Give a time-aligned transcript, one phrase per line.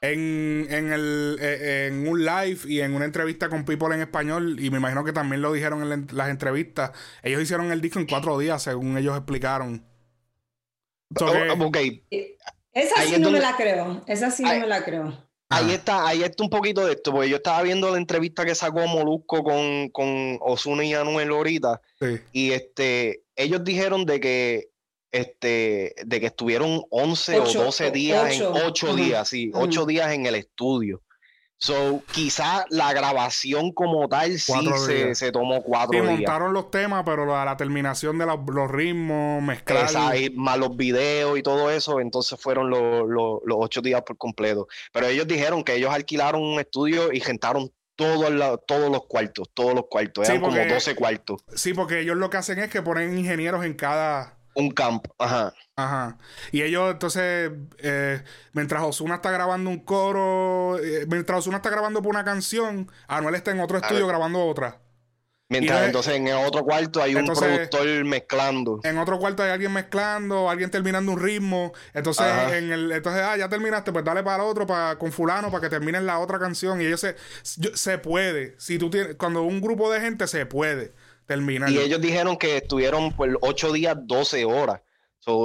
[0.00, 4.58] en, en, el, eh, en un live y en una entrevista con People en español,
[4.60, 6.92] y me imagino que también lo dijeron en las entrevistas,
[7.22, 9.86] ellos hicieron el disco en cuatro días, según ellos explicaron.
[11.20, 11.70] Oh,
[12.72, 14.02] esa sí no me la creo.
[14.06, 15.26] Esa sí no me la creo.
[15.48, 18.54] Ahí está, ahí está un poquito de esto, porque yo estaba viendo la entrevista que
[18.54, 21.80] sacó Molusco con, con Osuna y Anuel ahorita.
[22.32, 24.70] Y este, ellos dijeron de que
[25.12, 30.26] este, de que estuvieron 11 o 12 días en 8 días, sí, 8 días en
[30.26, 31.02] el estudio.
[31.58, 34.52] So, quizá la grabación como tal sí
[34.86, 36.18] se, se, tomó cuatro sí, días.
[36.18, 39.88] montaron los temas, pero la, la terminación de los ritmos, mezclar.
[40.34, 44.68] más los videos y todo eso, entonces fueron los, los, los ocho días por completo.
[44.92, 49.86] Pero ellos dijeron que ellos alquilaron un estudio y rentaron todos los cuartos, todos los
[49.88, 51.42] cuartos, eran como 12 cuartos.
[51.54, 55.52] Sí, porque ellos lo que hacen es que ponen ingenieros en cada un campo, ajá.
[55.76, 56.18] Ajá.
[56.52, 62.00] Y ellos, entonces, eh, mientras Osuna está grabando un coro, eh, mientras Osuna está grabando
[62.02, 64.80] por una canción, Anuel está en otro estudio grabando otra.
[65.48, 68.80] Mientras entonces, en el otro cuarto hay un productor mezclando.
[68.82, 71.72] En otro cuarto hay alguien mezclando, alguien terminando un ritmo.
[71.94, 75.50] Entonces, en el, entonces, ah, ya terminaste, pues dale para el otro, para, con fulano,
[75.50, 76.80] para que terminen la otra canción.
[76.80, 78.56] Y ellos se, se puede.
[78.58, 80.94] Si tú tienes, cuando un grupo de gente se puede.
[81.68, 84.80] Y ellos dijeron que estuvieron por 8 días, 12 horas.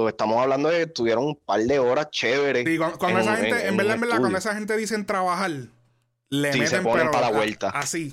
[0.08, 2.68] estamos hablando de que estuvieron un par de horas chéveres.
[2.68, 5.52] Y cuando, esa gente, en, verdad, en verdad, cuando esa gente dicen trabajar,
[6.30, 7.70] le meten se ponen para la vuelta.
[7.70, 8.12] Así.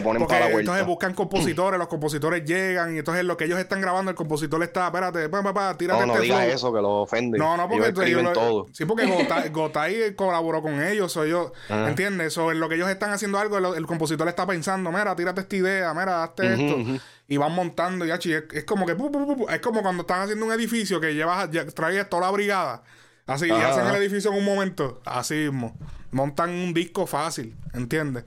[0.00, 0.60] Ponen para la vuelta.
[0.60, 4.62] Entonces buscan compositores, los compositores llegan y entonces lo que ellos están grabando, el compositor
[4.62, 7.38] está, espérate, papá, papá, tírate No, no este digas eso que lo ofende.
[7.38, 8.66] No, no, porque ellos todo.
[8.72, 9.06] Sí, porque
[9.50, 12.28] Gotay, colaboró con ellos, soy yo, ¿entiendes?
[12.28, 15.56] Eso en lo que ellos están haciendo algo, el, compositor está pensando, mira, tírate esta
[15.56, 17.00] idea, mira, hazte esto.
[17.28, 21.00] Y van montando, ya, es, es como que, es como cuando están haciendo un edificio
[21.00, 22.82] que llevas, traes toda la brigada.
[23.26, 25.00] Así, y hacen el edificio en un momento.
[25.04, 25.76] Así mismo.
[26.10, 28.24] Montan un disco fácil, ¿entiendes?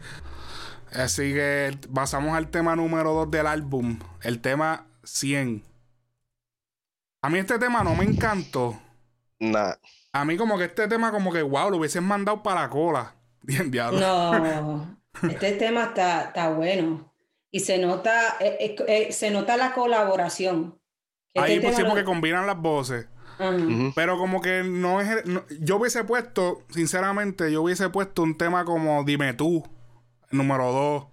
[0.94, 5.63] Así que pasamos al tema número 2 del álbum, el tema 100.
[7.22, 8.79] A mí este tema no me encantó.
[9.40, 9.73] Nah.
[10.13, 13.16] A mí como que este tema como que, wow, lo hubiesen mandado para la cola.
[13.41, 14.00] Bien, diablo.
[14.00, 17.13] No, este tema está, está, bueno.
[17.52, 20.79] Y se nota, eh, eh, eh, se nota la colaboración.
[21.34, 23.07] Este Ahí pues sí, porque combinan las voces.
[23.96, 25.23] Pero como que no es...
[25.59, 29.63] yo hubiese puesto, sinceramente, yo hubiese puesto un tema como Dime tú
[30.35, 31.07] número dos,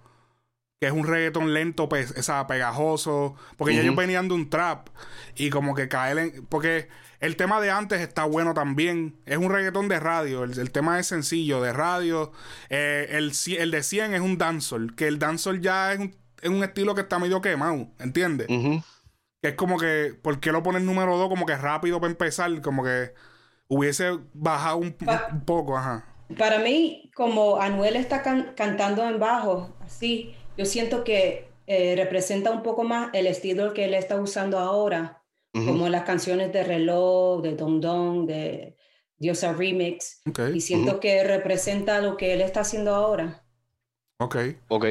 [0.83, 3.37] que es un reggaeton lento, pues, esa, pegajoso.
[3.56, 4.88] Porque ya ellos venían de un trap.
[5.37, 6.47] Y como que caer en.
[6.47, 6.88] Porque
[7.21, 9.16] el tema de antes está bueno también.
[9.25, 10.43] Es un reggaetón de radio.
[10.43, 12.33] El, tema es sencillo, de radio.
[12.69, 14.97] Eh, el, el, de 100 es un dancehall.
[14.97, 17.87] Que el dancehall ya es un, es un estilo que está medio quemado.
[18.00, 18.49] ¿Entiendes?
[18.49, 20.19] Que es como que.
[20.21, 21.28] ¿Por qué lo pones número 2?
[21.28, 22.60] Como que rápido para empezar.
[22.60, 23.15] Como que
[23.69, 24.97] hubiese bajado un
[25.47, 25.78] poco.
[25.78, 26.12] Ajá.
[26.38, 28.22] Para mí, como Anuel está
[28.54, 33.84] cantando en bajo, así, yo siento que eh, representa un poco más el estilo que
[33.84, 35.22] él está usando ahora,
[35.53, 38.76] como las canciones de Reloj, de Don Don, de
[39.16, 40.22] Diosa Remix.
[40.54, 43.44] Y siento que representa lo que él está haciendo ahora.
[44.19, 44.37] Ok.
[44.69, 44.84] Ok.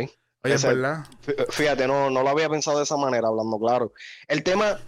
[0.44, 1.06] Oye, es verdad.
[1.50, 3.94] Fíjate, no, no lo había pensado de esa manera, hablando claro.
[4.28, 4.80] El tema,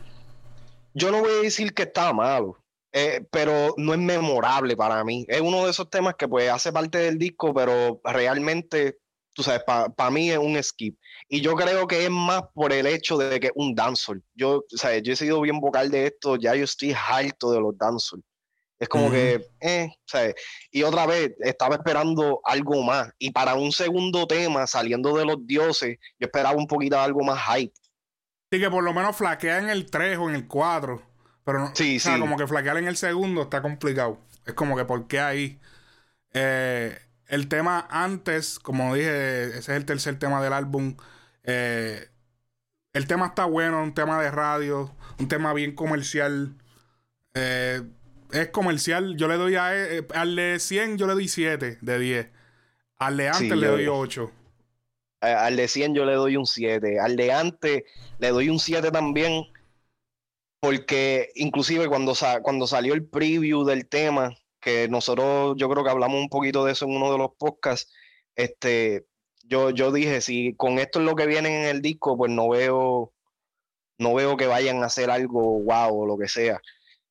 [0.93, 2.62] yo no voy a decir que está malo.
[2.95, 5.25] Eh, pero no es memorable para mí.
[5.27, 8.99] Es uno de esos temas que pues hace parte del disco, pero realmente,
[9.33, 10.95] tú sabes, para mí es un skip.
[11.27, 14.23] Y yo creo que es más por el hecho de que es un dancehall.
[14.35, 17.75] Yo, o yo he sido bien vocal de esto, ya yo estoy harto de los
[17.75, 18.23] dancehall.
[18.79, 20.35] Es como que, eh, ¿sabes?
[20.69, 23.09] Y otra vez, estaba esperando algo más.
[23.17, 27.39] Y para un segundo tema, saliendo de los dioses, yo esperaba un poquito algo más
[27.55, 27.73] hype.
[28.51, 31.12] Sí, que por lo menos flaquea en el 3 o en el 4.
[31.45, 34.19] Pero no, sí, o sea, como que flaquear en el segundo está complicado.
[34.45, 35.59] Es como que, ¿por qué ahí?
[36.33, 40.95] Eh, el tema antes, como dije, ese es el tercer tema del álbum.
[41.43, 42.07] Eh,
[42.93, 46.55] el tema está bueno, un tema de radio, un tema bien comercial.
[47.33, 47.81] Eh,
[48.31, 49.17] es comercial.
[49.17, 49.71] Yo le doy a
[50.13, 52.29] al de 100, yo le doy 7 de 10.
[52.97, 54.31] Al de antes le doy 8.
[55.21, 56.99] Al de 100 yo le doy un 7.
[56.99, 57.83] Al de antes
[58.19, 59.45] le doy un 7 también
[60.63, 66.21] porque inclusive cuando, cuando salió el preview del tema, que nosotros yo creo que hablamos
[66.21, 67.91] un poquito de eso en uno de los podcasts,
[68.33, 69.05] este,
[69.43, 72.47] yo, yo dije, si con esto es lo que viene en el disco, pues no
[72.47, 73.11] veo,
[73.97, 76.61] no veo que vayan a hacer algo wow o lo que sea.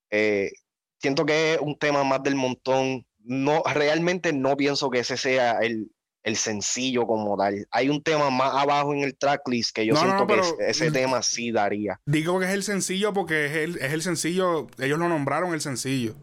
[0.09, 0.51] Eh,
[0.99, 3.07] siento que es un tema más del montón.
[3.19, 5.92] No, realmente no pienso que ese sea el,
[6.23, 7.67] el sencillo como tal.
[7.71, 11.53] Hay un tema más abajo en el tracklist que yo siento que ese tema sí
[11.53, 12.01] daría.
[12.07, 15.61] Digo que es el sencillo porque es el, es el sencillo, ellos lo nombraron el
[15.61, 16.15] sencillo.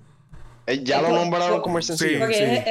[0.69, 2.19] Eh, ya lo nombraron como el sencillo.
[2.19, 2.67] porque Es,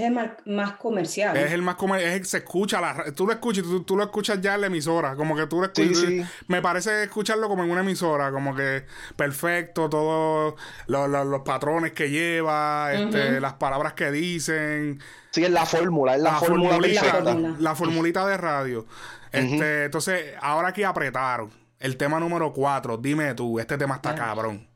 [0.00, 0.10] el
[0.46, 1.36] más, comercial.
[1.36, 2.24] Es el más comercial.
[2.24, 5.14] Se escucha, la, tú lo escuchas, tú, tú, lo escuchas ya en la emisora.
[5.16, 6.26] Como que tú lo escuchas.
[6.46, 8.32] Me parece escucharlo como en una emisora.
[8.32, 10.54] Como que perfecto, todos
[10.86, 14.98] los patrones que lleva, este, las palabras que dicen.
[15.30, 17.20] Sí, es la fórmula, es la, fórmula formulita,
[17.58, 18.86] la, formulita de radio.
[19.30, 21.50] Este, entonces, ahora aquí apretaron.
[21.78, 24.71] El tema número 4, dime tú, este tema está cabrón.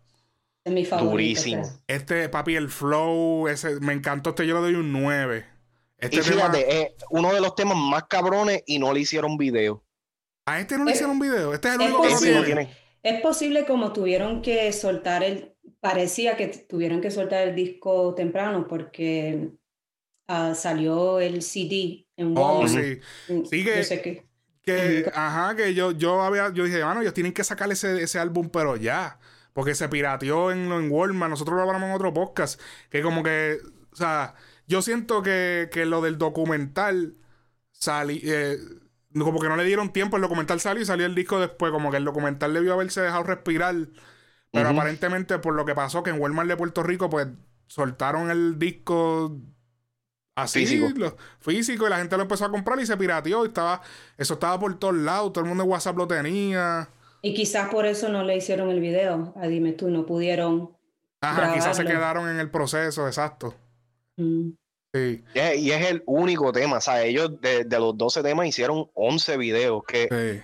[0.67, 1.13] Es mi favorito.
[1.13, 1.63] Durísimo.
[1.63, 1.81] Pues.
[1.87, 5.47] Este, papi, el flow, ese, me encantó este, yo le doy un 9.
[5.97, 9.85] Este y fíjate, es uno de los temas más cabrones y no le hicieron video.
[10.45, 11.55] A este no le hicieron video.
[11.55, 12.71] Este es el único que tiene.
[13.05, 15.55] Es posible como tuvieron que soltar el.
[15.79, 19.51] Parecía que tuvieron que soltar el disco temprano porque
[20.27, 22.75] uh, salió el CD en oh, Walmart.
[22.75, 23.33] Oh, sí.
[23.33, 24.25] Mm, sí, que.
[24.65, 26.53] que, ajá, que yo, yo había.
[26.53, 29.21] Yo dije, bueno, ellos tienen que sacar ese, ese álbum, pero ya.
[29.57, 31.31] Porque se pirateó en, en Walmart.
[31.31, 32.61] Nosotros lo hablamos en otro podcast.
[32.91, 33.57] Que como que.
[33.91, 34.35] O sea,
[34.67, 37.17] yo siento que, que lo del documental.
[37.87, 38.59] Eh,
[39.15, 40.17] como que no le dieron tiempo.
[40.17, 41.73] El documental salió y salió el disco después.
[41.73, 43.75] Como que el documental debió haberse dejado respirar.
[44.51, 47.27] Pero aparentemente, por lo que pasó, que en Walmart de Puerto Rico, pues
[47.67, 49.41] soltaron el disco
[50.35, 51.17] así, físico.
[51.41, 53.47] físico, y la gente lo empezó a comprar y se pirateó.
[53.47, 53.81] Y estaba,
[54.19, 55.33] eso estaba por todos lados.
[55.33, 56.91] Todo el mundo en WhatsApp lo tenía.
[57.23, 59.33] Y quizás por eso no le hicieron el video.
[59.37, 60.77] A dime tú, no pudieron.
[61.21, 63.55] Ajá, quizás se quedaron en el proceso, exacto.
[64.17, 64.51] Mm.
[64.95, 65.25] Sí.
[65.35, 69.83] Y es, el único tema, o sea, ellos de, los 12 temas hicieron 11 videos
[69.87, 70.43] que,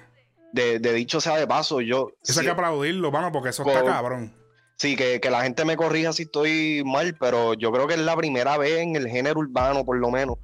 [0.53, 2.11] de, dicho sea de paso, yo...
[2.23, 4.35] Eso hay que aplaudirlo, vamos, porque eso está cabrón.
[4.77, 8.01] Sí, que, que, la gente me corrija si estoy mal, pero yo creo que es
[8.01, 10.39] la primera vez en el género urbano, por lo menos,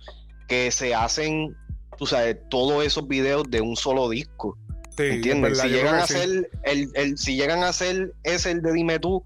[0.46, 1.54] que se hacen,
[1.98, 4.56] tú sabes, todos esos videos de un solo disco.
[4.98, 5.58] ¿Entiendes?
[5.60, 9.24] Si llegan, a hacer el, el, si llegan a hacer ese el de Dime tú,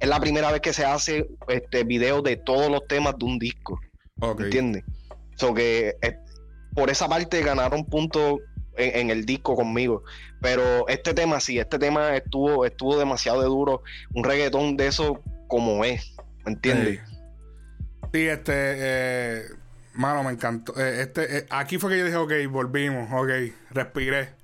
[0.00, 3.38] es la primera vez que se hace este video de todos los temas de un
[3.38, 3.80] disco.
[4.20, 4.84] ¿Entiendes?
[5.36, 6.16] So que eh,
[6.74, 8.40] por esa parte ganaron puntos
[8.76, 10.04] en, el disco conmigo.
[10.40, 13.82] Pero este tema sí, este tema estuvo, estuvo demasiado duro.
[14.12, 16.14] Un reggaetón de eso como es.
[16.44, 17.00] ¿Me entiendes?
[18.12, 18.52] Sí, este.
[18.54, 19.42] Eh,
[19.94, 20.78] mano, me encantó.
[20.78, 24.43] Eh, este, aquí fue que yo dije, ok, volvimos, ok, respiré.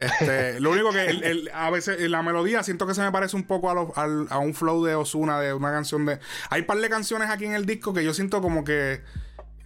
[0.00, 3.70] Este, lo único que a veces la melodía siento que se me parece un poco
[3.70, 6.18] a, a, un flow de Osuna, de una canción de.
[6.50, 9.00] Hay un par de canciones aquí en el disco que yo siento como que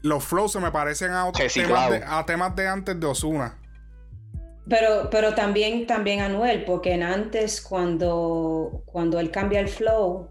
[0.02, 3.58] los flows se me parecen a otros temas, de, a temas de antes de Osuna.
[4.68, 10.28] Pero, pero también, también Anuel, porque en antes cuando, cuando él cambia el flow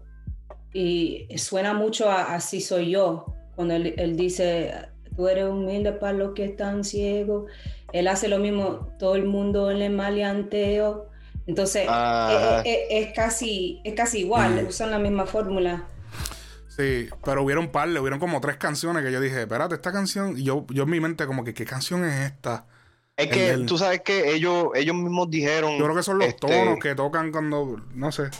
[0.72, 4.74] y suena mucho a Así soy yo, cuando él, él dice,
[5.22, 7.44] tú eres humilde para los que están ciegos
[7.92, 11.10] él hace lo mismo, todo el mundo en el maleanteo.
[11.46, 12.62] Entonces, ah.
[12.64, 14.68] es, casi, es casi igual, mm.
[14.68, 15.86] usan la misma fórmula.
[16.68, 20.38] Sí, pero hubieron par, le hubieron como tres canciones que yo dije, espérate, esta canción,
[20.38, 22.66] y yo, yo en mi mente como que, ¿qué canción es esta?
[23.14, 25.76] Es que tú sabes que ellos, ellos mismos dijeron.
[25.78, 27.76] Yo creo que son los este, tonos que tocan cuando.
[27.94, 28.30] No sé.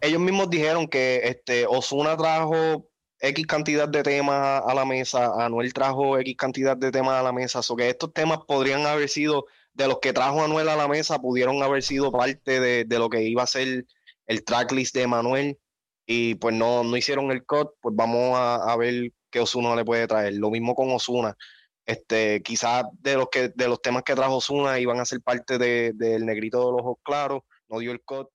[0.00, 2.86] Ellos mismos dijeron que este Osuna trajo
[3.22, 7.32] X cantidad de temas a la mesa, Anuel trajo X cantidad de temas a la
[7.32, 10.88] mesa, o que estos temas podrían haber sido, de los que trajo Anuel a la
[10.88, 13.86] mesa, pudieron haber sido parte de, lo que iba a ser
[14.26, 15.56] el tracklist de Manuel,
[16.04, 20.08] y pues no, no hicieron el cut, pues vamos a, ver qué Osuna le puede
[20.08, 20.34] traer.
[20.34, 21.36] Lo mismo con Osuna.
[21.86, 25.58] Este, quizás de los que, de los temas que trajo Osuna iban a ser parte
[25.58, 28.28] del negrito de los ojos claros, no dio el cut,